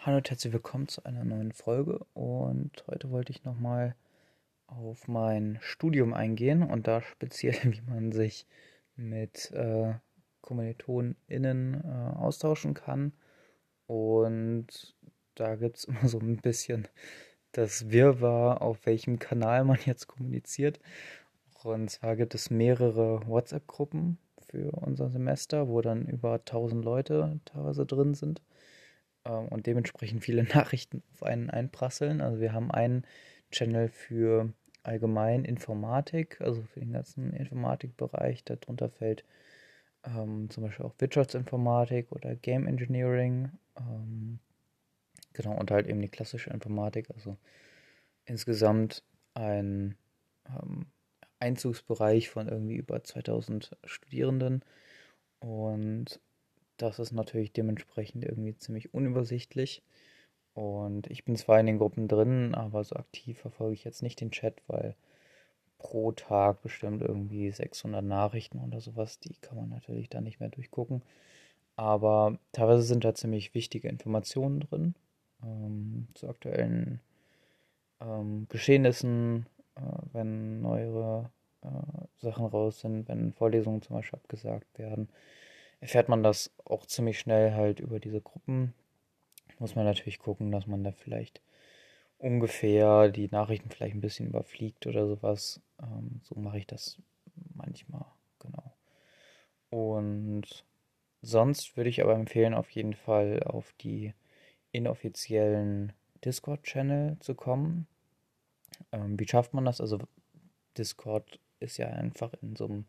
Hallo 0.00 0.18
und 0.18 0.30
herzlich 0.30 0.52
willkommen 0.52 0.86
zu 0.86 1.02
einer 1.04 1.24
neuen 1.24 1.50
Folge. 1.50 1.98
Und 2.14 2.84
heute 2.86 3.10
wollte 3.10 3.32
ich 3.32 3.42
nochmal 3.42 3.96
auf 4.68 5.08
mein 5.08 5.58
Studium 5.60 6.14
eingehen 6.14 6.62
und 6.62 6.86
da 6.86 7.02
speziell, 7.02 7.56
wie 7.64 7.80
man 7.80 8.12
sich 8.12 8.46
mit 8.94 9.50
äh, 9.50 9.94
KommilitonInnen 10.42 11.82
äh, 11.84 12.16
austauschen 12.16 12.74
kann. 12.74 13.12
Und 13.88 14.94
da 15.34 15.56
gibt 15.56 15.78
es 15.78 15.84
immer 15.88 16.06
so 16.06 16.20
ein 16.20 16.36
bisschen 16.36 16.86
das 17.50 17.90
Wirrwarr, 17.90 18.62
auf 18.62 18.86
welchem 18.86 19.18
Kanal 19.18 19.64
man 19.64 19.80
jetzt 19.84 20.06
kommuniziert. 20.06 20.78
Und 21.64 21.90
zwar 21.90 22.14
gibt 22.14 22.36
es 22.36 22.50
mehrere 22.50 23.26
WhatsApp-Gruppen 23.26 24.18
für 24.48 24.70
unser 24.70 25.10
Semester, 25.10 25.66
wo 25.66 25.80
dann 25.80 26.06
über 26.06 26.34
1000 26.34 26.84
Leute 26.84 27.40
teilweise 27.46 27.84
drin 27.84 28.14
sind 28.14 28.40
und 29.32 29.66
dementsprechend 29.66 30.22
viele 30.24 30.42
Nachrichten 30.54 31.02
auf 31.12 31.22
einen 31.22 31.50
einprasseln. 31.50 32.20
Also 32.20 32.40
wir 32.40 32.52
haben 32.52 32.70
einen 32.70 33.04
Channel 33.50 33.88
für 33.88 34.52
allgemein 34.82 35.44
Informatik, 35.44 36.40
also 36.40 36.62
für 36.62 36.80
den 36.80 36.92
ganzen 36.92 37.32
Informatikbereich. 37.32 38.44
Darunter 38.44 38.88
fällt 38.88 39.24
ähm, 40.04 40.48
zum 40.50 40.64
Beispiel 40.64 40.86
auch 40.86 40.94
Wirtschaftsinformatik 40.98 42.12
oder 42.12 42.34
Game 42.34 42.66
Engineering. 42.66 43.50
Ähm, 43.76 44.38
genau, 45.32 45.56
und 45.58 45.70
halt 45.70 45.86
eben 45.86 46.00
die 46.00 46.08
klassische 46.08 46.50
Informatik. 46.50 47.10
Also 47.10 47.36
insgesamt 48.24 49.02
ein 49.34 49.96
ähm, 50.46 50.86
Einzugsbereich 51.40 52.30
von 52.30 52.48
irgendwie 52.48 52.76
über 52.76 53.02
2000 53.02 53.76
Studierenden. 53.84 54.64
Und 55.40 56.20
das 56.78 56.98
ist 56.98 57.12
natürlich 57.12 57.52
dementsprechend 57.52 58.24
irgendwie 58.24 58.56
ziemlich 58.56 58.94
unübersichtlich. 58.94 59.82
Und 60.54 61.06
ich 61.08 61.24
bin 61.24 61.36
zwar 61.36 61.60
in 61.60 61.66
den 61.66 61.78
Gruppen 61.78 62.08
drin, 62.08 62.54
aber 62.54 62.82
so 62.82 62.96
aktiv 62.96 63.38
verfolge 63.38 63.74
ich 63.74 63.84
jetzt 63.84 64.02
nicht 64.02 64.20
den 64.20 64.30
Chat, 64.30 64.62
weil 64.66 64.96
pro 65.78 66.12
Tag 66.12 66.62
bestimmt 66.62 67.02
irgendwie 67.02 67.50
600 67.50 68.04
Nachrichten 68.04 68.58
oder 68.58 68.80
sowas, 68.80 69.20
die 69.20 69.34
kann 69.40 69.56
man 69.56 69.68
natürlich 69.68 70.08
da 70.08 70.20
nicht 70.20 70.40
mehr 70.40 70.48
durchgucken. 70.48 71.02
Aber 71.76 72.38
teilweise 72.52 72.82
sind 72.82 73.04
da 73.04 73.14
ziemlich 73.14 73.54
wichtige 73.54 73.88
Informationen 73.88 74.60
drin 74.60 74.94
ähm, 75.44 76.08
zu 76.14 76.28
aktuellen 76.28 77.00
ähm, 78.00 78.46
Geschehnissen, 78.48 79.46
äh, 79.76 79.80
wenn 80.12 80.60
neuere 80.60 81.30
äh, 81.62 81.68
Sachen 82.16 82.46
raus 82.46 82.80
sind, 82.80 83.06
wenn 83.08 83.32
Vorlesungen 83.32 83.82
zum 83.82 83.94
Beispiel 83.94 84.18
abgesagt 84.18 84.78
werden 84.78 85.08
erfährt 85.80 86.08
man 86.08 86.22
das 86.22 86.50
auch 86.64 86.86
ziemlich 86.86 87.18
schnell 87.18 87.54
halt 87.54 87.80
über 87.80 88.00
diese 88.00 88.20
Gruppen. 88.20 88.74
Muss 89.58 89.74
man 89.74 89.84
natürlich 89.84 90.18
gucken, 90.18 90.52
dass 90.52 90.66
man 90.66 90.84
da 90.84 90.92
vielleicht 90.92 91.40
ungefähr 92.18 93.08
die 93.08 93.28
Nachrichten 93.28 93.70
vielleicht 93.70 93.94
ein 93.94 94.00
bisschen 94.00 94.28
überfliegt 94.28 94.86
oder 94.86 95.06
sowas. 95.06 95.60
Ähm, 95.80 96.20
so 96.22 96.34
mache 96.36 96.58
ich 96.58 96.66
das 96.66 96.98
manchmal, 97.54 98.04
genau. 98.38 98.74
Und 99.70 100.64
sonst 101.22 101.76
würde 101.76 101.90
ich 101.90 102.02
aber 102.02 102.14
empfehlen, 102.14 102.54
auf 102.54 102.70
jeden 102.70 102.94
Fall 102.94 103.42
auf 103.44 103.72
die 103.80 104.14
inoffiziellen 104.72 105.92
Discord-Channel 106.24 107.18
zu 107.20 107.34
kommen. 107.34 107.86
Ähm, 108.92 109.18
wie 109.18 109.28
schafft 109.28 109.54
man 109.54 109.64
das? 109.64 109.80
Also 109.80 109.98
Discord 110.76 111.40
ist 111.60 111.76
ja 111.78 111.88
einfach 111.88 112.32
in 112.42 112.56
so 112.56 112.66
einem 112.66 112.86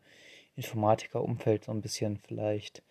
Informatiker-Umfeld 0.60 1.64
so 1.64 1.72
ein 1.72 1.80
bisschen 1.80 2.18
vielleicht 2.18 2.82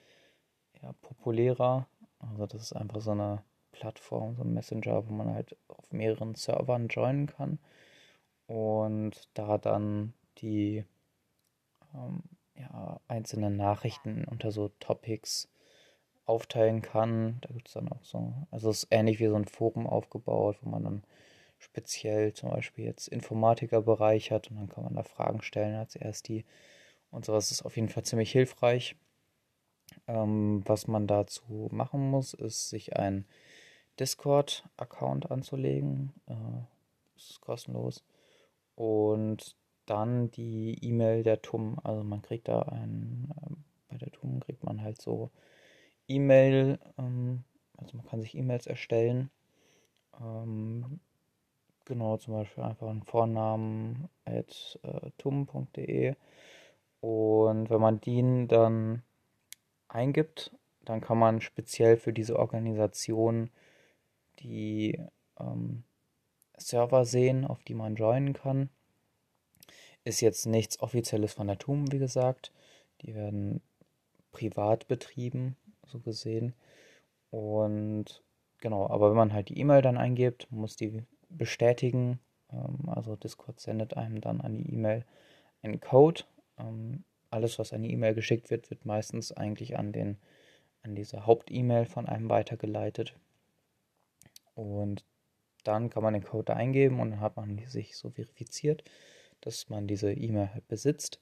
ja, 0.82 0.92
populärer. 1.02 1.88
Also 2.20 2.48
das 2.48 2.62
ist 2.64 2.74
einfach 2.74 3.00
so 3.00 3.12
eine 3.12 3.44
Plattform, 3.72 4.36
so 4.36 4.42
ein 4.42 4.54
Messenger, 4.54 5.08
wo 5.08 5.14
man 5.14 5.34
halt 5.34 5.56
auf 5.68 5.92
mehreren 5.92 6.34
Servern 6.34 6.88
joinen 6.88 7.28
kann 7.28 7.60
und 8.48 9.30
da 9.36 9.60
dann 9.60 10.14
die 10.40 10.84
ähm, 11.94 12.24
ja, 12.56 13.00
einzelnen 13.08 13.56
Nachrichten 13.56 14.26
unter 14.26 14.52
so 14.52 14.70
Topics 14.80 15.48
aufteilen 16.26 16.82
kann. 16.82 17.38
Da 17.42 17.54
gibt 17.54 17.68
es 17.68 17.76
dann 17.76 17.90
auch 17.90 18.04
so, 18.04 18.34
also 18.50 18.72
es 18.72 18.84
ist 18.84 18.88
ähnlich 18.92 19.20
wie 19.20 19.28
so 19.28 19.36
ein 19.36 19.46
Forum 19.46 19.86
aufgebaut, 19.86 20.58
wo 20.62 20.70
man 20.70 20.84
dann 20.84 21.04
speziell 21.60 22.34
zum 22.34 22.50
Beispiel 22.50 22.86
jetzt 22.86 23.08
Informatikerbereich 23.08 24.32
hat 24.32 24.50
und 24.50 24.58
dann 24.58 24.70
kann 24.70 24.84
man 24.84 24.96
da 24.96 25.04
Fragen 25.04 25.44
stellen 25.44 25.76
als 25.76 25.96
erst 25.96 26.28
die 26.28 26.46
und 27.12 27.26
sowas 27.26 27.52
ist 27.52 27.64
auf 27.64 27.76
jeden 27.76 27.90
Fall 27.90 28.04
ziemlich 28.04 28.32
hilfreich. 28.32 28.96
Ähm, 30.08 30.62
was 30.66 30.88
man 30.88 31.08
dazu 31.08 31.70
machen 31.72 32.10
muss, 32.10 32.34
ist 32.34 32.70
sich 32.70 32.98
ein 32.98 33.26
Discord-Account 34.00 35.32
anzulegen. 35.32 36.14
Äh, 36.28 36.64
ist 37.18 37.42
kostenlos. 37.42 38.04
Und 38.76 39.56
dann 39.86 40.30
die 40.32 40.78
E-Mail 40.82 41.24
der 41.24 41.42
TUM. 41.42 41.80
Also 41.84 42.04
man 42.04 42.22
kriegt 42.22 42.48
da 42.48 42.62
ein, 42.62 43.32
äh, 43.42 43.56
bei 43.90 43.98
der 43.98 44.12
TUM 44.12 44.40
kriegt 44.40 44.64
man 44.64 44.82
halt 44.82 45.02
so 45.02 45.32
E-Mail, 46.08 46.80
ähm, 46.98 47.44
also 47.78 47.98
man 47.98 48.06
kann 48.06 48.22
sich 48.22 48.36
E-Mails 48.36 48.68
erstellen. 48.68 49.30
Ähm, 50.20 51.00
genau, 51.86 52.18
zum 52.18 52.36
Beispiel 52.36 52.64
einfach 52.64 52.88
einen 52.88 53.04
Vornamen 53.04 54.10
at 54.26 54.80
äh, 54.84 55.12
tum.de 55.18 56.16
und 57.02 57.70
wenn 57.70 57.82
man 57.82 58.02
den 58.02 58.48
dann 58.48 59.04
eingibt, 59.88 60.52
dann 60.86 61.02
kann 61.02 61.18
man 61.18 61.42
speziell 61.42 61.98
für 61.98 62.14
diese 62.14 62.38
Organisation 62.38 63.50
die 64.40 65.00
ähm, 65.40 65.84
Server 66.58 67.06
sehen, 67.06 67.46
auf 67.46 67.64
die 67.64 67.74
man 67.74 67.96
joinen 67.96 68.34
kann. 68.34 68.70
Ist 70.04 70.22
jetzt 70.22 70.46
nichts 70.46 70.80
Offizielles 70.80 71.34
von 71.34 71.48
der 71.48 71.58
TUM, 71.58 71.92
wie 71.92 72.00
gesagt. 72.00 72.52
Die 73.02 73.16
werden 73.16 73.62
privat 74.32 74.88
betrieben, 74.88 75.56
so 75.86 76.00
gesehen. 76.00 76.54
Und 77.32 78.24
genau, 78.60 78.90
aber 78.90 79.10
wenn 79.10 79.18
man 79.18 79.34
halt 79.34 79.50
die 79.50 79.60
E-Mail 79.60 79.82
dann 79.82 79.98
eingibt, 79.98 80.52
muss 80.52 80.76
die 80.76 81.04
bestätigen. 81.30 82.20
Ähm, 82.52 82.88
also 82.88 83.16
Discord 83.16 83.60
sendet 83.60 83.96
einem 83.96 84.22
dann 84.22 84.42
an 84.42 84.58
die 84.58 84.74
E-Mail 84.74 85.06
einen 85.62 85.80
Code 85.80 86.24
ähm, 86.60 87.04
alles, 87.32 87.60
was 87.60 87.74
an 87.74 87.84
die 87.84 87.92
E-Mail 87.92 88.14
geschickt 88.16 88.50
wird, 88.50 88.70
wird 88.70 88.86
meistens 88.86 89.32
eigentlich 89.32 89.78
an, 89.78 89.92
den, 89.92 90.18
an 90.84 90.96
diese 90.96 91.26
Haupt-E-Mail 91.26 91.86
von 91.86 92.08
einem 92.08 92.30
weitergeleitet. 92.30 93.16
Und 94.56 95.06
dann 95.64 95.90
kann 95.90 96.04
man 96.04 96.14
den 96.14 96.24
Code 96.24 96.46
da 96.46 96.54
eingeben 96.54 97.00
und 97.00 97.12
dann 97.12 97.20
hat 97.22 97.38
man 97.38 97.60
sich 97.68 97.96
so 97.96 98.10
verifiziert, 98.10 98.84
dass 99.42 99.70
man 99.70 99.88
diese 99.88 100.12
E-Mail 100.12 100.54
halt 100.54 100.68
besitzt 100.68 101.22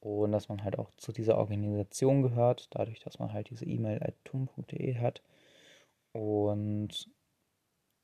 und 0.00 0.32
dass 0.32 0.48
man 0.48 0.64
halt 0.64 0.78
auch 0.78 0.90
zu 0.96 1.12
dieser 1.12 1.36
Organisation 1.38 2.22
gehört, 2.22 2.68
dadurch, 2.70 3.00
dass 3.00 3.18
man 3.18 3.32
halt 3.32 3.50
diese 3.50 3.66
E-Mail 3.66 4.02
at 4.02 4.14
tum.de 4.24 4.96
hat. 4.96 5.22
Und 6.12 7.10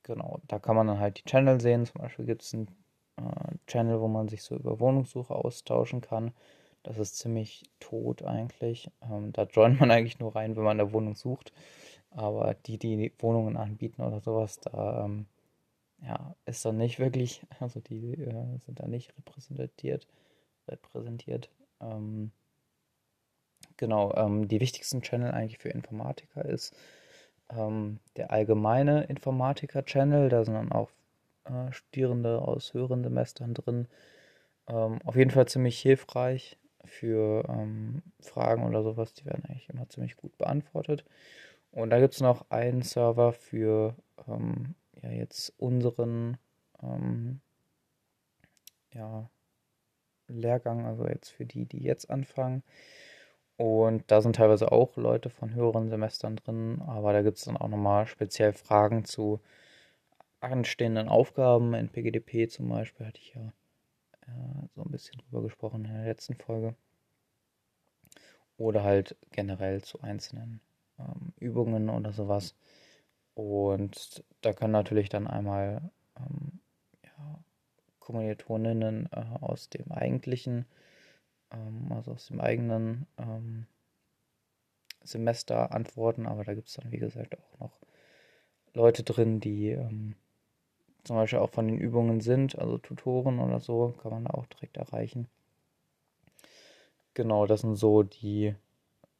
genau, 0.03 0.41
da 0.47 0.59
kann 0.59 0.77
man 0.77 0.87
dann 0.87 1.01
halt 1.01 1.19
die 1.19 1.25
Channel 1.25 1.61
sehen. 1.61 1.87
Zum 1.87 2.01
Beispiel 2.01 2.27
gibt 2.27 2.43
es 2.43 2.55
einen 2.55 2.69
äh, 3.17 3.57
Channel, 3.67 4.01
wo 4.01 4.09
man 4.09 4.29
sich 4.29 4.43
so 4.43 4.57
über 4.57 4.79
Wohnungssuche 4.79 5.35
austauschen 5.35 6.01
kann. 6.01 6.33
Das 6.87 6.99
ist 6.99 7.19
ziemlich 7.19 7.65
tot 7.81 8.23
eigentlich. 8.23 8.91
Ähm, 9.03 9.33
da 9.33 9.43
joint 9.43 9.81
man 9.81 9.91
eigentlich 9.91 10.21
nur 10.21 10.37
rein, 10.37 10.57
wenn 10.57 10.63
man 10.63 10.81
eine 10.81 10.93
Wohnung 10.93 11.17
sucht. 11.17 11.53
Aber 12.11 12.55
die, 12.55 12.79
die 12.79 13.13
Wohnungen 13.19 13.57
anbieten 13.57 14.03
oder 14.03 14.21
sowas, 14.21 14.61
da 14.61 15.05
ähm, 15.05 15.27
ja, 16.01 16.35
ist 16.47 16.65
dann 16.65 16.77
nicht 16.77 16.99
wirklich, 17.01 17.43
also 17.61 17.81
die 17.81 18.15
äh, 18.15 18.59
sind 18.65 18.79
da 18.79 18.87
nicht 18.87 19.13
repräsentiert. 19.19 20.07
repräsentiert. 20.69 21.51
Ähm, 21.81 22.31
genau, 23.77 24.15
ähm, 24.15 24.47
die 24.47 24.61
wichtigsten 24.61 25.03
Channel 25.03 25.33
eigentlich 25.33 25.59
für 25.59 25.71
Informatiker 25.71 26.45
ist 26.45 26.73
ähm, 27.51 27.99
der 28.17 28.31
allgemeine 28.31 29.05
Informatiker-Channel. 29.05 30.29
Da 30.29 30.45
sind 30.45 30.55
dann 30.55 30.71
auch 30.73 30.91
äh, 31.47 31.73
Studierende 31.73 32.43
aus 32.43 32.75
höheren 32.75 33.03
Semestern 33.03 33.55
drin. 33.55 33.89
Ähm, 34.69 35.01
auf 35.05 35.17
jeden 35.17 35.33
Fall 35.33 35.49
ziemlich 35.49 35.81
hilfreich 35.81 36.59
für 36.87 37.45
ähm, 37.49 38.03
Fragen 38.21 38.65
oder 38.65 38.83
sowas. 38.83 39.15
Die 39.15 39.25
werden 39.27 39.45
eigentlich 39.47 39.69
immer 39.69 39.89
ziemlich 39.89 40.17
gut 40.17 40.37
beantwortet. 40.39 41.05
Und 41.73 41.91
da 41.91 42.01
gibt 42.01 42.15
es 42.15 42.21
noch 42.21 42.51
einen 42.51 42.83
Server 42.83 43.33
für 43.33 43.95
ähm, 44.27 44.75
ja, 45.03 45.11
jetzt 45.11 45.53
unseren 45.59 46.39
ähm, 46.83 47.41
ja, 48.93 49.29
Lehrgang, 50.29 50.87
also 50.87 51.07
jetzt 51.07 51.31
für 51.31 51.45
die, 51.45 51.67
die 51.67 51.83
jetzt 51.83 52.11
anfangen. 52.11 52.63
Und 53.57 54.11
da 54.11 54.21
sind 54.21 54.37
teilweise 54.37 54.71
auch 54.71 54.97
Leute 54.97 55.31
von 55.31 55.55
höheren 55.55 55.89
Semestern 55.89 56.37
drin, 56.37 56.83
aber 56.87 57.13
da 57.13 57.23
gibt 57.23 57.39
es 57.39 57.45
dann 57.45 57.57
auch 57.57 57.69
nochmal 57.69 58.07
speziell 58.07 58.53
Fragen 58.53 59.05
zu 59.05 59.41
anstehenden 60.41 61.09
Aufgaben. 61.09 61.75
In 61.75 61.89
PGDP 61.89 62.49
zum 62.49 62.69
Beispiel 62.69 63.07
hatte 63.07 63.21
ich 63.21 63.35
ja 63.35 63.53
so 64.75 64.83
ein 64.83 64.91
bisschen 64.91 65.19
drüber 65.19 65.43
gesprochen 65.43 65.85
in 65.85 65.93
der 65.93 66.05
letzten 66.05 66.35
Folge. 66.35 66.75
Oder 68.59 68.83
halt 68.83 69.17
generell 69.33 69.83
zu 69.83 70.01
einzelnen 70.01 70.61
ähm, 70.99 71.33
Übungen 71.39 71.91
oder 71.91 72.13
sowas. 72.13 72.55
Und 73.35 74.25
da 74.41 74.53
können 74.53 74.73
natürlich 74.73 75.09
dann 75.09 75.27
einmal 75.27 75.91
ähm, 76.19 76.61
ja, 77.05 77.39
Kommilitoninnen 78.01 79.09
äh, 79.13 79.25
aus 79.41 79.69
dem 79.69 79.93
eigentlichen, 79.93 80.65
ähm, 81.51 81.93
also 81.93 82.13
aus 82.13 82.29
dem 82.29 82.41
eigenen 82.41 83.07
ähm, 83.19 83.67
Semester 85.03 85.73
antworten, 85.73 86.27
aber 86.27 86.45
da 86.45 86.55
gibt 86.55 86.69
es 86.69 86.75
dann, 86.75 86.91
wie 86.91 86.99
gesagt, 86.99 87.37
auch 87.39 87.59
noch 87.61 87.81
Leute 88.73 89.03
drin, 89.03 89.41
die 89.41 89.71
ähm, 89.71 90.17
zum 91.07 91.17
Beispiel 91.17 91.39
auch 91.39 91.51
von 91.51 91.69
den 91.69 91.79
Übungen 91.79 92.21
sind, 92.21 92.59
also 92.59 92.79
Tutoren 92.79 93.39
oder 93.39 93.61
so, 93.61 93.95
kann 94.03 94.13
man 94.13 94.25
da 94.25 94.31
auch 94.31 94.47
direkt 94.47 94.77
erreichen. 94.77 95.29
Genau, 97.15 97.47
das 97.47 97.63
sind 97.63 97.77
so 97.77 98.03
die 98.03 98.55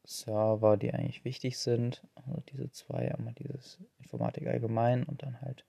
Server, 0.05 0.77
die 0.77 0.93
eigentlich 0.93 1.25
wichtig 1.25 1.59
sind. 1.59 2.03
Also 2.15 2.43
diese 2.53 2.71
zwei, 2.71 3.15
einmal 3.15 3.35
dieses 3.35 3.79
Informatik 4.01 4.47
allgemein 4.47 5.05
und 5.05 5.23
dann 5.23 5.41
halt 5.41 5.65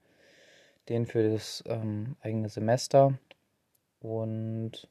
den 0.88 1.06
für 1.06 1.30
das 1.30 1.62
ähm, 1.66 2.16
eigene 2.20 2.48
Semester. 2.48 3.18
Und 4.00 4.88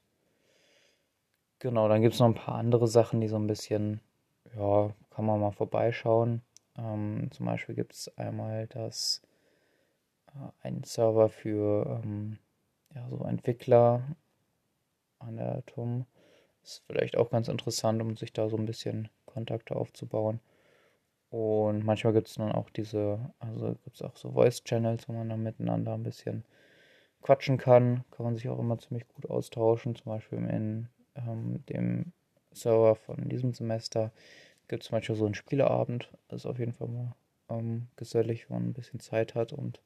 genau, 1.60 1.88
dann 1.88 2.02
gibt 2.02 2.14
es 2.14 2.20
noch 2.20 2.28
ein 2.28 2.36
paar 2.36 2.56
andere 2.56 2.88
Sachen, 2.88 3.22
die 3.22 3.28
so 3.28 3.38
ein 3.38 3.48
bisschen, 3.48 4.02
ja, 4.56 4.92
kann 5.12 5.26
man 5.26 5.40
mal 5.40 5.52
vorbeischauen. 5.52 6.42
Ähm, 6.78 7.30
zum 7.32 7.46
Beispiel 7.46 7.76
gibt 7.76 7.94
es 7.94 8.18
einmal 8.18 8.68
das 8.68 9.22
einen 10.62 10.84
Server 10.84 11.30
für 11.30 12.02
ähm, 12.04 12.38
ja, 12.94 13.08
so 13.10 13.24
Entwickler 13.24 14.04
an 15.20 15.38
der 15.38 15.66
TUM. 15.66 16.06
Ist 16.64 16.84
vielleicht 16.88 17.18
auch 17.18 17.30
ganz 17.30 17.48
interessant, 17.48 18.02
um 18.02 18.18
sich 18.18 18.34
da 18.34 18.50
so 18.50 18.58
ein 18.58 18.66
bisschen 18.66 19.10
Kontakte 19.26 19.76
aufzubauen. 19.76 20.40
Und 21.30 21.84
manchmal 21.84 22.14
gibt 22.14 22.28
es 22.28 22.36
dann 22.36 22.52
auch 22.52 22.70
diese, 22.70 23.20
also 23.40 23.76
gibt 23.84 23.96
es 23.96 24.02
auch 24.02 24.16
so 24.16 24.32
Voice-Channels, 24.32 25.08
wo 25.10 25.14
man 25.14 25.30
dann 25.30 25.44
miteinander 25.44 25.94
ein 25.94 26.04
bisschen 26.04 26.46
quatschen 27.22 27.58
kann. 27.58 28.04
Kann 28.12 28.26
man 28.26 28.36
sich 28.36 28.48
auch 28.50 28.60
immer 28.60 28.80
ziemlich 28.80 29.08
gut 29.08 29.30
austauschen. 29.30 29.96
Zum 29.96 30.12
Beispiel 30.12 30.40
in 30.40 30.88
ähm, 31.16 31.64
dem 31.68 32.14
Server 32.52 32.96
von 32.96 33.30
diesem 33.30 33.54
Semester 33.54 34.12
gibt 34.68 34.84
es 34.84 34.92
manchmal 34.92 35.18
so 35.18 35.26
einen 35.26 35.36
Spieleabend. 35.36 36.10
Das 36.28 36.42
ist 36.42 36.46
auf 36.46 36.60
jeden 36.60 36.74
Fall 36.74 36.88
mal 36.88 37.16
ähm, 37.50 37.88
gesellig, 37.96 38.50
wenn 38.50 38.58
man 38.58 38.70
ein 38.70 38.74
bisschen 38.74 39.00
Zeit 39.00 39.36
hat 39.36 39.54
und 39.54 39.82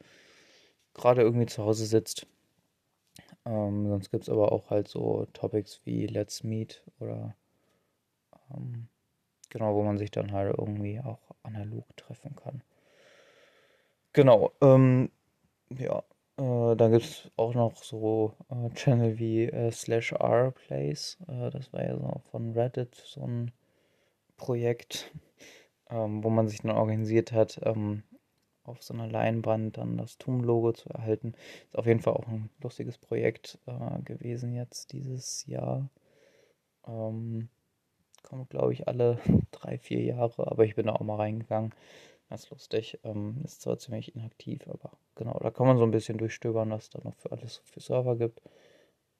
gerade 0.93 1.21
irgendwie 1.21 1.45
zu 1.45 1.63
Hause 1.63 1.85
sitzt. 1.85 2.27
Ähm, 3.45 3.87
sonst 3.87 4.11
gibt 4.11 4.23
es 4.23 4.29
aber 4.29 4.51
auch 4.51 4.69
halt 4.69 4.87
so 4.87 5.25
Topics 5.33 5.81
wie 5.83 6.05
Let's 6.07 6.43
Meet 6.43 6.83
oder 6.99 7.35
ähm, 8.53 8.87
genau, 9.49 9.75
wo 9.75 9.83
man 9.83 9.97
sich 9.97 10.11
dann 10.11 10.31
halt 10.31 10.55
irgendwie 10.57 10.99
auch 10.99 11.19
analog 11.43 11.85
treffen 11.97 12.35
kann. 12.35 12.61
Genau, 14.13 14.51
ähm, 14.61 15.09
ja, 15.69 16.03
äh, 16.37 16.75
dann 16.75 16.91
gibt 16.91 17.03
es 17.03 17.31
auch 17.37 17.53
noch 17.53 17.77
so 17.77 18.35
äh, 18.49 18.69
Channel 18.73 19.17
wie 19.19 19.45
äh, 19.45 19.71
Slash 19.71 20.11
R 20.13 20.51
Plays. 20.51 21.17
Äh, 21.27 21.49
das 21.49 21.71
war 21.73 21.83
ja 21.83 21.97
so 21.97 22.21
von 22.31 22.51
Reddit 22.51 22.95
so 22.95 23.21
ein 23.21 23.51
Projekt, 24.37 25.11
ähm, 25.89 26.23
wo 26.23 26.29
man 26.29 26.47
sich 26.47 26.61
dann 26.61 26.71
organisiert 26.71 27.31
hat, 27.31 27.59
ähm, 27.63 28.03
auf 28.63 28.83
so 28.83 28.93
einer 28.93 29.07
Leinwand 29.07 29.77
dann 29.77 29.97
das 29.97 30.17
TUM-Logo 30.17 30.73
zu 30.73 30.89
erhalten. 30.89 31.33
Ist 31.67 31.77
auf 31.77 31.85
jeden 31.85 32.01
Fall 32.01 32.13
auch 32.13 32.27
ein 32.27 32.49
lustiges 32.61 32.97
Projekt 32.97 33.57
äh, 33.65 34.01
gewesen 34.03 34.53
jetzt 34.53 34.93
dieses 34.93 35.45
Jahr. 35.47 35.89
Ähm, 36.87 37.49
kommt, 38.23 38.49
glaube 38.49 38.73
ich, 38.73 38.87
alle 38.87 39.19
drei, 39.51 39.77
vier 39.77 40.01
Jahre, 40.01 40.49
aber 40.49 40.65
ich 40.65 40.75
bin 40.75 40.87
da 40.87 40.93
auch 40.93 41.01
mal 41.01 41.15
reingegangen. 41.15 41.73
Ganz 42.29 42.49
lustig. 42.49 42.97
Ähm, 43.03 43.41
ist 43.43 43.61
zwar 43.61 43.77
ziemlich 43.77 44.15
inaktiv, 44.15 44.61
aber 44.69 44.91
genau, 45.15 45.37
da 45.41 45.51
kann 45.51 45.67
man 45.67 45.77
so 45.77 45.83
ein 45.83 45.91
bisschen 45.91 46.17
durchstöbern, 46.17 46.69
was 46.69 46.89
da 46.89 46.99
noch 47.03 47.15
für 47.15 47.31
alles 47.31 47.61
für 47.65 47.81
Server 47.81 48.15
gibt. 48.15 48.41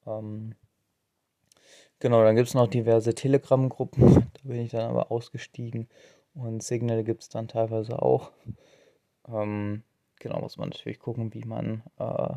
Ähm, 0.07 0.55
genau, 1.99 2.23
dann 2.23 2.35
gibt 2.35 2.47
es 2.47 2.53
noch 2.53 2.67
diverse 2.67 3.13
Telegram-Gruppen. 3.13 4.27
Da 4.44 4.49
bin 4.49 4.61
ich 4.61 4.71
dann 4.71 4.89
aber 4.89 5.11
ausgestiegen. 5.11 5.87
Und 6.33 6.63
Signal 6.63 7.03
gibt 7.03 7.21
es 7.21 7.29
dann 7.29 7.47
teilweise 7.47 8.01
auch. 8.01 8.31
Ähm, 9.27 9.83
genau, 10.19 10.39
muss 10.41 10.57
man 10.57 10.69
natürlich 10.69 11.00
gucken, 11.00 11.33
wie 11.33 11.45
man, 11.45 11.83
äh, 11.97 12.33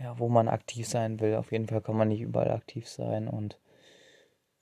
ja, 0.00 0.18
wo 0.18 0.28
man 0.28 0.48
aktiv 0.48 0.88
sein 0.88 1.20
will. 1.20 1.36
Auf 1.36 1.52
jeden 1.52 1.68
Fall 1.68 1.80
kann 1.80 1.96
man 1.96 2.08
nicht 2.08 2.20
überall 2.20 2.50
aktiv 2.50 2.88
sein 2.88 3.28
und 3.28 3.58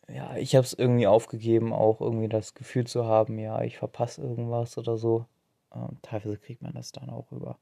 ja, 0.08 0.36
ich 0.36 0.54
habe 0.56 0.64
es 0.64 0.74
irgendwie 0.74 1.06
aufgegeben, 1.06 1.72
auch 1.72 2.00
irgendwie 2.00 2.28
das 2.28 2.54
Gefühl 2.54 2.86
zu 2.86 3.06
haben, 3.06 3.38
ja, 3.38 3.62
ich 3.62 3.78
verpasse 3.78 4.20
irgendwas 4.20 4.76
oder 4.76 4.96
so. 4.98 5.26
Ähm, 5.74 5.98
teilweise 6.02 6.38
kriegt 6.38 6.62
man 6.62 6.74
das 6.74 6.92
dann 6.92 7.08
auch 7.08 7.30
über 7.32 7.58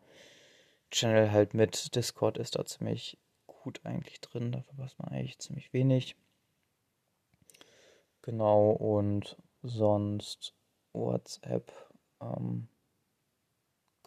Channel 0.91 1.31
halt 1.31 1.55
mit. 1.55 1.95
Discord 1.95 2.39
ist 2.39 2.57
da 2.57 2.65
ziemlich 2.65 3.19
gut 3.47 3.81
eigentlich 3.85 4.21
drin, 4.21 4.53
da 4.53 4.63
verpasst 4.63 4.99
man 4.99 5.11
eigentlich 5.11 5.39
ziemlich 5.39 5.73
wenig. 5.73 6.17
Genau, 8.23 8.71
und 8.71 9.37
sonst 9.63 10.55
WhatsApp. 10.93 11.73
Ähm, 12.21 12.69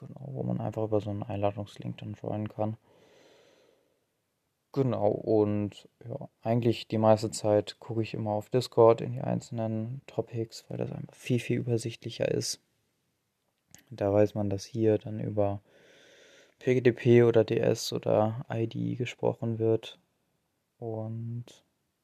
Genau, 0.08 0.30
wo 0.34 0.44
man 0.44 0.60
einfach 0.60 0.84
über 0.84 1.00
so 1.00 1.10
einen 1.10 1.24
Einladungslink 1.24 1.98
dann 1.98 2.16
joinen 2.22 2.50
kann. 2.50 2.78
Genau, 4.74 5.08
und 5.10 5.88
ja, 6.04 6.30
eigentlich 6.42 6.88
die 6.88 6.98
meiste 6.98 7.30
Zeit 7.30 7.78
gucke 7.80 8.02
ich 8.02 8.16
immer 8.16 8.32
auf 8.32 8.50
Discord 8.50 9.02
in 9.02 9.14
die 9.14 9.22
einzelnen 9.22 10.02
Topics, 10.08 10.66
weil 10.68 10.78
das 10.78 10.92
einfach 10.92 11.16
viel, 11.16 11.40
viel 11.40 11.60
übersichtlicher 11.60 12.28
ist. 12.28 12.60
Da 13.92 14.12
weiß 14.12 14.34
man, 14.34 14.50
dass 14.50 14.66
hier 14.66 14.98
dann 14.98 15.20
über 15.20 15.62
PGDP 16.60 17.24
oder 17.24 17.44
DS 17.44 17.94
oder 17.94 18.46
ID 18.50 18.98
gesprochen 18.98 19.60
wird. 19.60 20.00
Und 20.80 21.46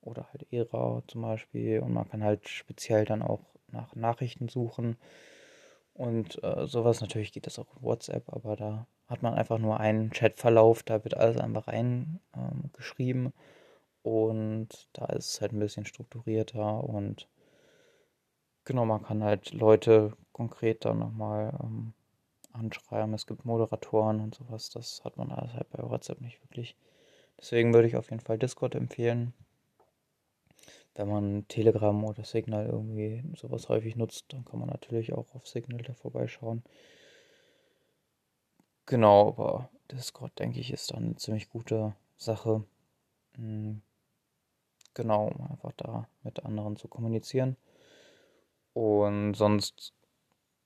oder 0.01 0.27
halt 0.31 0.45
ERA 0.51 1.01
zum 1.07 1.23
Beispiel. 1.23 1.79
Und 1.79 1.93
man 1.93 2.07
kann 2.07 2.23
halt 2.23 2.47
speziell 2.47 3.05
dann 3.05 3.23
auch 3.23 3.41
nach 3.71 3.95
Nachrichten 3.95 4.47
suchen 4.47 4.95
und 5.99 6.41
äh, 6.45 6.65
sowas, 6.65 7.01
natürlich 7.01 7.33
geht 7.33 7.45
das 7.45 7.59
auch 7.59 7.75
in 7.75 7.83
WhatsApp, 7.83 8.23
aber 8.29 8.55
da 8.55 8.87
hat 9.07 9.21
man 9.21 9.33
einfach 9.33 9.57
nur 9.57 9.81
einen 9.81 10.11
Chatverlauf, 10.11 10.81
da 10.81 11.03
wird 11.03 11.17
alles 11.17 11.35
einfach 11.35 11.67
reingeschrieben 11.67 13.25
ähm, 13.25 13.33
und 14.01 14.87
da 14.93 15.07
ist 15.07 15.33
es 15.33 15.41
halt 15.41 15.51
ein 15.51 15.59
bisschen 15.59 15.85
strukturierter 15.85 16.85
und 16.85 17.27
genau, 18.63 18.85
man 18.85 19.03
kann 19.03 19.21
halt 19.21 19.51
Leute 19.51 20.13
konkret 20.31 20.85
dann 20.85 20.99
nochmal 20.99 21.53
ähm, 21.61 21.91
anschreiben. 22.53 23.13
Es 23.13 23.27
gibt 23.27 23.43
Moderatoren 23.43 24.21
und 24.21 24.35
sowas, 24.35 24.69
das 24.69 25.03
hat 25.03 25.17
man 25.17 25.33
alles 25.33 25.51
halt 25.53 25.69
bei 25.69 25.83
WhatsApp 25.83 26.21
nicht 26.21 26.41
wirklich. 26.41 26.77
Deswegen 27.37 27.73
würde 27.73 27.89
ich 27.89 27.97
auf 27.97 28.09
jeden 28.09 28.21
Fall 28.21 28.37
Discord 28.37 28.73
empfehlen 28.73 29.33
wenn 30.99 31.07
man 31.07 31.47
Telegram 31.47 32.03
oder 32.03 32.25
Signal 32.25 32.65
irgendwie 32.65 33.23
sowas 33.37 33.69
häufig 33.69 33.95
nutzt, 33.95 34.25
dann 34.33 34.43
kann 34.43 34.59
man 34.59 34.67
natürlich 34.67 35.13
auch 35.13 35.33
auf 35.33 35.47
Signal 35.47 35.81
da 35.81 35.93
vorbeischauen. 35.93 36.61
Genau, 38.85 39.29
aber 39.29 39.69
Discord, 39.89 40.37
denke 40.39 40.59
ich, 40.59 40.73
ist 40.73 40.91
dann 40.91 41.05
eine 41.05 41.15
ziemlich 41.15 41.49
gute 41.49 41.95
Sache. 42.17 42.65
Hm, 43.35 43.81
genau, 44.93 45.29
um 45.29 45.49
einfach 45.49 45.71
da 45.77 46.09
mit 46.23 46.43
anderen 46.43 46.75
zu 46.75 46.89
kommunizieren. 46.89 47.55
Und 48.73 49.35
sonst, 49.35 49.93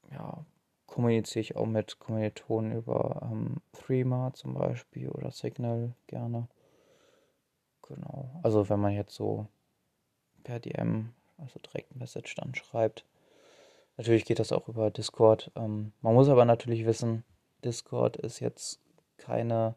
ja, 0.09 0.43
kommuniziere 0.87 1.41
ich 1.41 1.55
auch 1.55 1.67
mit 1.67 1.99
Kommilitonen 1.99 2.71
über 2.71 3.29
ähm, 3.31 3.57
Threema 3.71 4.33
zum 4.33 4.55
Beispiel 4.55 5.09
oder 5.09 5.29
Signal 5.29 5.93
gerne. 6.07 6.47
Genau. 7.83 8.31
Also 8.41 8.67
wenn 8.69 8.79
man 8.79 8.93
jetzt 8.93 9.13
so 9.13 9.47
per 10.43 10.59
DM, 10.59 11.13
also 11.37 11.59
Direct 11.59 11.95
Message 11.95 12.35
dann 12.35 12.55
schreibt. 12.55 13.05
Natürlich 13.97 14.25
geht 14.25 14.39
das 14.39 14.51
auch 14.51 14.67
über 14.67 14.91
Discord. 14.91 15.51
Ähm, 15.55 15.93
man 16.01 16.13
muss 16.13 16.29
aber 16.29 16.45
natürlich 16.45 16.85
wissen, 16.85 17.23
Discord 17.63 18.17
ist 18.17 18.39
jetzt 18.39 18.79
keine 19.17 19.75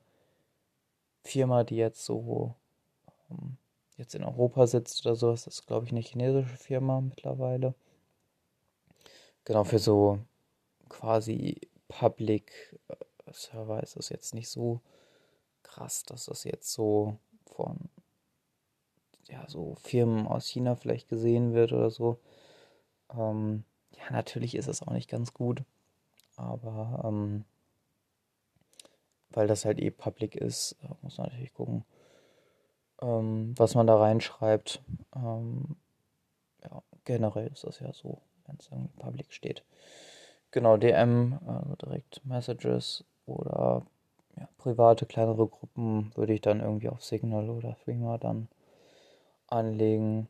Firma, 1.22 1.64
die 1.64 1.76
jetzt 1.76 2.04
so 2.04 2.54
ähm, 3.30 3.56
jetzt 3.96 4.14
in 4.14 4.24
Europa 4.24 4.66
sitzt 4.66 5.04
oder 5.04 5.16
so. 5.16 5.30
Das 5.30 5.46
ist, 5.46 5.66
glaube 5.66 5.86
ich, 5.86 5.92
eine 5.92 6.00
chinesische 6.00 6.56
Firma 6.56 7.00
mittlerweile. 7.00 7.74
Genau, 9.44 9.64
für 9.64 9.78
so 9.78 10.18
quasi 10.88 11.60
Public 11.88 12.78
äh, 12.88 12.94
Server 13.32 13.82
ist 13.82 13.96
das 13.96 14.08
jetzt 14.08 14.34
nicht 14.34 14.48
so 14.48 14.80
krass, 15.62 16.04
dass 16.04 16.26
das 16.26 16.44
jetzt 16.44 16.72
so 16.72 17.16
von 17.46 17.88
ja, 19.28 19.44
so 19.48 19.74
Firmen 19.76 20.26
aus 20.26 20.46
China 20.46 20.76
vielleicht 20.76 21.08
gesehen 21.08 21.54
wird 21.54 21.72
oder 21.72 21.90
so. 21.90 22.18
Ähm, 23.16 23.64
ja, 23.92 24.12
natürlich 24.12 24.54
ist 24.54 24.68
es 24.68 24.82
auch 24.82 24.92
nicht 24.92 25.08
ganz 25.08 25.32
gut, 25.34 25.62
aber 26.36 27.02
ähm, 27.04 27.44
weil 29.30 29.46
das 29.46 29.64
halt 29.64 29.80
eh 29.80 29.90
public 29.90 30.34
ist, 30.36 30.76
äh, 30.82 30.88
muss 31.02 31.18
man 31.18 31.28
natürlich 31.28 31.54
gucken, 31.54 31.84
ähm, 33.02 33.54
was 33.56 33.74
man 33.74 33.86
da 33.86 33.96
reinschreibt. 33.96 34.82
Ähm, 35.14 35.76
ja, 36.64 36.82
generell 37.04 37.48
ist 37.48 37.64
das 37.64 37.80
ja 37.80 37.92
so, 37.92 38.20
wenn 38.46 38.56
es 38.58 38.68
irgendwie 38.70 38.96
public 38.98 39.32
steht. 39.32 39.62
genau, 40.50 40.76
DM, 40.76 41.38
also 41.46 41.76
direkt 41.76 42.24
Messages 42.24 43.04
oder 43.26 43.86
ja, 44.36 44.48
private, 44.58 45.06
kleinere 45.06 45.46
Gruppen 45.46 46.12
würde 46.14 46.34
ich 46.34 46.40
dann 46.40 46.60
irgendwie 46.60 46.88
auf 46.88 47.04
Signal 47.04 47.50
oder 47.50 47.76
Threema 47.84 48.18
dann 48.18 48.48
anlegen. 49.48 50.28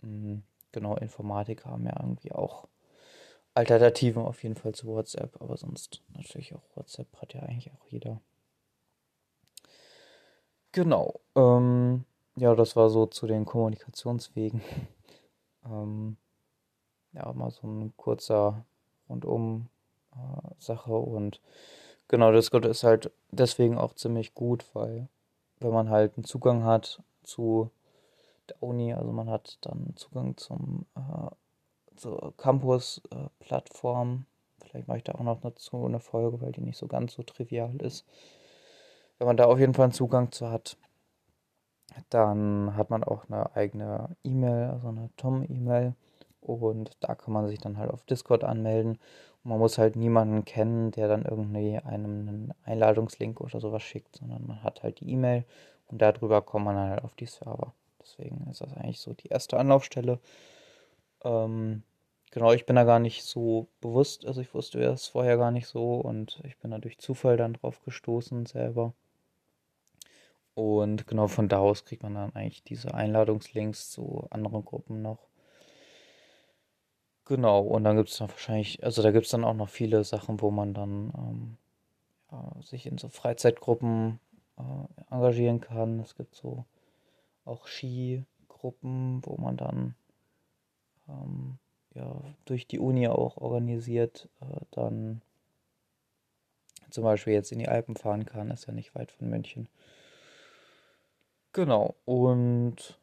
Mhm, 0.00 0.42
genau, 0.72 0.96
Informatiker 0.96 1.70
haben 1.70 1.86
ja 1.86 1.96
irgendwie 2.00 2.32
auch 2.32 2.68
Alternativen 3.54 4.22
auf 4.24 4.42
jeden 4.42 4.54
Fall 4.54 4.74
zu 4.74 4.86
WhatsApp, 4.86 5.40
aber 5.40 5.56
sonst 5.56 6.02
natürlich 6.14 6.54
auch 6.54 6.62
WhatsApp 6.74 7.08
hat 7.20 7.34
ja 7.34 7.40
eigentlich 7.40 7.70
auch 7.72 7.86
jeder. 7.88 8.20
Genau. 10.72 11.20
Ähm, 11.36 12.04
ja, 12.36 12.54
das 12.54 12.76
war 12.76 12.88
so 12.88 13.06
zu 13.06 13.26
den 13.26 13.44
Kommunikationswegen. 13.44 14.62
ähm, 15.66 16.16
ja, 17.12 17.30
mal 17.34 17.50
so 17.50 17.66
ein 17.66 17.92
kurzer 17.96 18.64
rundum 19.08 19.68
äh, 20.14 20.54
Sache 20.58 20.94
und 20.94 21.40
genau, 22.08 22.32
Discord 22.32 22.64
ist 22.64 22.84
halt 22.84 23.10
deswegen 23.30 23.76
auch 23.76 23.94
ziemlich 23.94 24.34
gut, 24.34 24.64
weil 24.72 25.08
wenn 25.60 25.72
man 25.72 25.90
halt 25.90 26.16
einen 26.16 26.24
Zugang 26.24 26.64
hat 26.64 27.02
zu 27.22 27.70
der 28.52 28.62
Uni, 28.62 28.92
also 28.92 29.12
man 29.12 29.30
hat 29.30 29.58
dann 29.62 29.92
Zugang 29.96 30.36
zum 30.36 30.86
äh, 30.94 31.30
zur 31.96 32.36
Campus-Plattform. 32.36 34.26
Vielleicht 34.64 34.88
mache 34.88 34.98
ich 34.98 35.04
da 35.04 35.12
auch 35.12 35.20
noch 35.20 35.40
dazu 35.40 35.84
eine 35.84 36.00
Folge, 36.00 36.40
weil 36.40 36.52
die 36.52 36.60
nicht 36.60 36.78
so 36.78 36.86
ganz 36.86 37.14
so 37.14 37.22
trivial 37.22 37.76
ist. 37.76 38.06
Wenn 39.18 39.26
man 39.26 39.36
da 39.36 39.44
auf 39.44 39.58
jeden 39.58 39.74
Fall 39.74 39.84
einen 39.84 39.92
Zugang 39.92 40.32
zu 40.32 40.50
hat, 40.50 40.76
dann 42.10 42.74
hat 42.76 42.90
man 42.90 43.04
auch 43.04 43.28
eine 43.28 43.54
eigene 43.54 44.16
E-Mail, 44.24 44.70
also 44.70 44.88
eine 44.88 45.10
Tom-E-Mail. 45.16 45.94
Und 46.40 46.96
da 47.00 47.14
kann 47.14 47.32
man 47.32 47.46
sich 47.46 47.58
dann 47.60 47.78
halt 47.78 47.90
auf 47.90 48.02
Discord 48.04 48.42
anmelden. 48.42 48.98
Und 49.44 49.50
man 49.50 49.58
muss 49.58 49.78
halt 49.78 49.96
niemanden 49.96 50.44
kennen, 50.44 50.90
der 50.92 51.08
dann 51.08 51.24
irgendwie 51.24 51.78
einem 51.78 52.28
einen 52.28 52.54
Einladungslink 52.64 53.40
oder 53.40 53.60
sowas 53.60 53.82
schickt, 53.82 54.16
sondern 54.16 54.46
man 54.46 54.62
hat 54.62 54.82
halt 54.82 55.00
die 55.00 55.10
E-Mail 55.10 55.44
und 55.88 56.00
darüber 56.00 56.42
kommt 56.42 56.64
man 56.64 56.76
halt 56.76 57.04
auf 57.04 57.14
die 57.14 57.26
Server. 57.26 57.74
Deswegen 58.02 58.46
ist 58.50 58.60
das 58.60 58.72
eigentlich 58.74 59.00
so 59.00 59.14
die 59.14 59.28
erste 59.28 59.58
Anlaufstelle. 59.58 60.18
Ähm, 61.24 61.82
genau, 62.30 62.52
ich 62.52 62.66
bin 62.66 62.76
da 62.76 62.84
gar 62.84 62.98
nicht 62.98 63.24
so 63.24 63.68
bewusst, 63.80 64.26
also 64.26 64.40
ich 64.40 64.52
wusste 64.54 64.80
das 64.80 65.08
vorher 65.08 65.36
gar 65.36 65.50
nicht 65.50 65.66
so 65.66 65.96
und 65.96 66.40
ich 66.44 66.58
bin 66.58 66.70
da 66.70 66.78
durch 66.78 66.98
Zufall 66.98 67.36
dann 67.36 67.54
drauf 67.54 67.82
gestoßen 67.84 68.46
selber. 68.46 68.94
Und 70.54 71.06
genau 71.06 71.28
von 71.28 71.48
da 71.48 71.58
aus 71.58 71.84
kriegt 71.84 72.02
man 72.02 72.14
dann 72.14 72.34
eigentlich 72.34 72.62
diese 72.62 72.92
Einladungslinks 72.94 73.90
zu 73.90 74.26
anderen 74.30 74.64
Gruppen 74.64 75.00
noch. 75.00 75.28
Genau, 77.24 77.60
und 77.60 77.84
dann 77.84 77.96
gibt 77.96 78.10
es 78.10 78.18
dann 78.18 78.28
wahrscheinlich, 78.30 78.82
also 78.84 79.00
da 79.00 79.12
gibt 79.12 79.26
es 79.26 79.30
dann 79.30 79.44
auch 79.44 79.54
noch 79.54 79.68
viele 79.68 80.02
Sachen, 80.04 80.40
wo 80.40 80.50
man 80.50 80.74
dann 80.74 81.12
ähm, 81.16 81.56
ja, 82.32 82.62
sich 82.62 82.86
in 82.86 82.98
so 82.98 83.08
Freizeitgruppen 83.08 84.18
äh, 84.58 85.12
engagieren 85.14 85.60
kann. 85.60 86.00
Es 86.00 86.16
gibt 86.16 86.34
so 86.34 86.64
auch 87.44 87.66
Skigruppen, 87.66 89.24
wo 89.24 89.36
man 89.36 89.56
dann 89.56 89.94
ähm, 91.08 91.58
ja, 91.94 92.22
durch 92.44 92.66
die 92.66 92.78
Uni 92.78 93.08
auch 93.08 93.36
organisiert 93.36 94.28
äh, 94.40 94.60
dann 94.70 95.22
zum 96.90 97.04
Beispiel 97.04 97.32
jetzt 97.32 97.52
in 97.52 97.58
die 97.58 97.68
Alpen 97.68 97.96
fahren 97.96 98.26
kann, 98.26 98.50
ist 98.50 98.66
ja 98.66 98.72
nicht 98.72 98.94
weit 98.94 99.12
von 99.12 99.28
München. 99.28 99.68
Genau, 101.52 101.94
und 102.04 102.98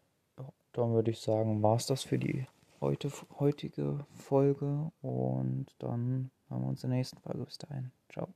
dann 0.73 0.93
würde 0.93 1.11
ich 1.11 1.19
sagen, 1.19 1.61
war 1.61 1.75
es 1.75 1.85
das 1.85 2.03
für 2.03 2.17
die 2.17 2.47
heute, 2.81 3.11
heutige 3.39 4.05
Folge 4.13 4.91
und 5.01 5.67
dann 5.79 6.31
haben 6.49 6.63
wir 6.63 6.69
uns 6.69 6.83
in 6.83 6.89
der 6.89 6.97
nächsten 6.97 7.19
Folge. 7.19 7.45
Bis 7.45 7.57
dahin. 7.57 7.91
Ciao. 8.11 8.29